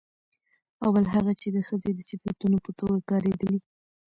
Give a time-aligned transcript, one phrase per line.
[0.83, 3.59] او بل هغه چې د ښځې د صفتونو په توګه کارېدلي